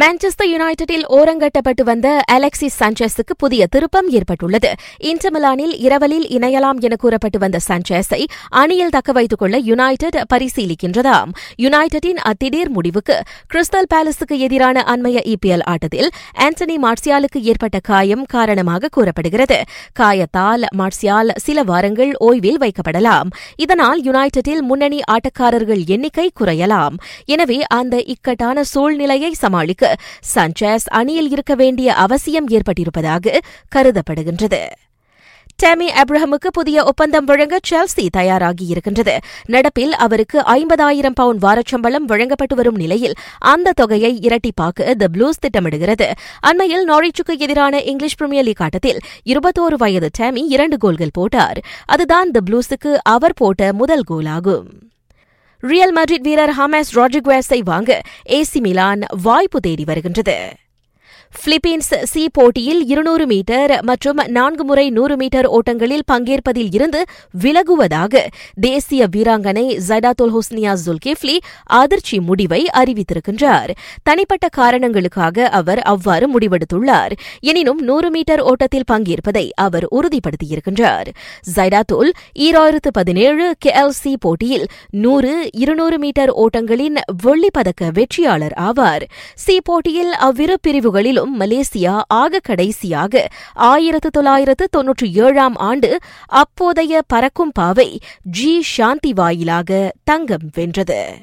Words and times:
Manchester 0.00 0.48
யுனைடெடில் 0.52 1.04
ஓரங்கட்டப்பட்டு 1.16 1.82
வந்த 1.88 2.08
Alexis 2.34 2.74
சாnchez-க்கு 2.80 3.34
புதிய 3.42 3.66
திருப்பம் 3.74 4.08
ஏற்பட்டுள்ளது. 4.16 4.70
இன்டர் 5.10 5.32
மிலானில் 5.34 5.72
இரவலில் 5.84 6.26
இணையலாம் 6.36 6.80
என 6.86 6.94
கூறப்பட்டு 7.02 7.38
வந்த 7.44 7.58
சாnchez-ஐ 7.66 8.20
அணியில் 8.62 8.92
தக்க 8.96 9.12
வைத்துக் 9.18 9.40
கொள்ள 9.42 9.58
யுனைடெட் 9.68 10.18
பரிசீலிக்கின்றதாம். 10.32 11.30
யுனைடெடின் 11.64 12.20
அத்திடீர் 12.30 12.72
முடிவுக்கு 12.76 13.16
கிறிஸ்டல் 13.54 13.88
பேலஸுக்கு 13.94 14.38
எதிரான 14.46 14.84
அண்மைய 14.94 15.22
இபிஎல் 15.34 15.64
ஆட்டத்தில் 15.74 16.10
ஆண்டனி 16.46 16.76
மார்சியாலுக்கு 16.86 17.42
ஏற்பட்ட 17.52 17.80
காயம் 17.90 18.26
காரணமாக 18.34 18.90
கூறப்படுகிறது. 18.98 19.58
காயத்தால் 20.02 20.66
மார்சியால் 20.82 21.32
சில 21.46 21.64
வாரங்கள் 21.70 22.12
ஓய்வில் 22.28 22.60
வைக்கப்படலாம். 22.64 23.30
இதனால் 23.66 24.02
யுனைடெடில் 24.08 24.62
முன்னணி 24.72 25.00
ஆட்டக்காரர்கள் 25.16 25.82
எண்ணிக்கை 25.96 26.28
குறையலாம். 26.42 26.98
எனவே 27.34 27.60
அந்த 27.80 27.96
இக்கட்டான 28.16 28.64
சூழ்நிலையை 28.74 29.32
சமாளிக்க 29.44 29.84
சஞ்சஸ் 30.34 30.88
அணியில் 30.90 31.30
இருக்க 31.30 31.54
வேண்டிய 31.54 31.94
அவசியம் 31.94 32.48
ஏற்பட்டிருப்பதாக 32.48 33.38
கருதப்படுகின்றது. 33.74 34.62
டேமி 35.62 35.86
அப்ரஹமுக்கு 36.02 36.48
புதிய 36.52 36.84
ஒப்பந்தம் 36.84 37.24
வழங்க 37.24 37.58
செல்சி 37.68 38.08
தயாராகியிருக்கின்றது 38.16 39.16
நடப்பில் 39.48 39.90
அவருக்கு 39.90 40.40
ஐம்பதாயிரம் 40.40 41.14
பவுண்ட் 41.14 41.42
வாரச்சம்பளம் 41.42 42.06
வழங்கப்பட்டு 42.06 42.56
வரும் 42.56 42.74
நிலையில் 42.74 43.14
அந்த 43.38 43.72
தொகையை 43.72 44.18
இரட்டிப்பாக்க 44.22 44.94
த 44.94 45.08
ப்ளூஸ் 45.12 45.40
திட்டமிடுகிறது. 45.40 46.10
அண்மையில் 46.40 46.88
நாரிச்சுக்கு 46.88 47.38
எதிரான 47.38 47.82
இங்கிலீஷ் 47.82 48.16
பிரீமியர் 48.16 48.44
லீக் 48.44 48.62
ஆட்டத்தில் 48.62 48.98
இருபத்தோரு 49.24 49.74
வயது 49.76 50.10
டேமி 50.18 50.44
இரண்டு 50.48 50.78
கோல்கள் 50.78 51.10
போட்டார். 51.12 51.60
அதுதான் 51.84 52.30
த 52.30 52.40
ப்ளூஸுக்கு 52.50 52.96
அவர் 53.02 53.32
போட்ட 53.34 53.72
முதல் 53.72 54.02
கோலாகும். 54.10 54.85
ரியல் 55.60 55.96
மட்ரிட் 55.96 56.22
வீரர் 56.22 56.50
ஹாமஸ் 56.50 56.98
ராட்ரிகுவேஸை 56.98 57.60
வாங்க 57.64 58.00
ஏசி 58.28 58.60
மிலான் 58.60 59.00
வாய்ப்பு 59.22 59.60
தேடி 59.60 59.84
வருகின்றது. 59.84 60.36
பிலிப்பீன்ஸ் 61.44 62.02
சி 62.02 62.28
போட்டியில் 62.32 62.86
இருநூறு 62.86 63.26
மீட்டர் 63.26 63.84
மற்றும் 63.84 64.20
நான்கு 64.28 64.64
முறை 64.64 64.90
நூறு 64.90 65.16
மீட்டர் 65.16 65.46
ஓட்டங்களில் 65.46 66.02
பங்கேற்பதில் 66.12 66.68
இருந்து 66.70 67.04
விலகுவதாக 67.42 68.26
தேசிய 68.60 69.06
வீராங்கனை 69.16 69.78
ஜைடாத்துல் 69.88 70.38
ஹுஸ்னியா 70.38 70.76
ஜுல்கிஃப்லி 70.86 71.36
அதிர்ச்சி 71.64 72.20
முடிவை 72.20 72.68
அறிவித்திருக்கின்றார். 72.72 73.70
தனிப்பட்ட 74.02 74.48
காரணங்களுக்காக 74.48 75.48
அவர் 75.48 75.78
அவ்வாறு 75.78 76.38
முடிவெடுத்துள்ளார். 76.38 77.12
எனினும் 77.40 77.78
நூறு 77.78 78.10
மீட்டர் 78.10 78.40
ஓட்டத்தில் 78.40 78.84
பங்கேற்பதை 78.86 79.52
அவர் 79.54 79.86
உறுதிப்படுத்தியிருக்கின்றார். 79.90 81.08
ஜைடாத்துல் 81.56 82.10
ஈராயிரத்து 82.38 82.90
பதினேழு 82.92 83.54
கேஎல்சி 83.66 84.14
போட்டியில் 84.20 84.66
நூறு 84.90 85.48
இருநூறு 85.52 85.98
மீட்டர் 85.98 86.30
ஓட்டங்களின் 86.30 86.94
வெள்ளிப்பதக்க 87.24 87.92
வெற்றியாளர் 87.92 88.54
ஆவார். 88.60 89.02
சி 89.34 89.60
போட்டியில் 89.60 90.12
அவ்விரு 90.12 90.58
பிரிவுகளிலும் 91.06 91.40
மலேசியா 91.40 92.02
ஆக 92.06 92.38
கடைசியாக 92.38 93.28
ஆயிரத்து 93.52 94.10
தொள்ளாயிரத்து 94.10 94.68
தொன்னூற்றி 94.76 95.12
ஏழாம் 95.12 95.56
ஆண்டு 95.56 95.98
அப்போதைய 96.26 97.02
பறக்கும் 97.06 97.52
பாவை 97.52 98.00
ஜி. 98.22 98.62
சாந்தி 98.62 99.12
வாயிலாக 99.12 99.92
தங்கம் 100.04 100.50
வென்றது. 100.54 101.14